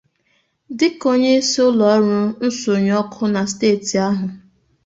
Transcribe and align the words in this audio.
dịka 0.77 1.05
onyeisi 1.13 1.57
ụlọọrụ 1.67 2.17
nsọnyụ 2.47 2.93
ọkụ 3.01 3.23
na 3.33 3.41
steeti 3.51 3.95
ahụ 4.07 4.25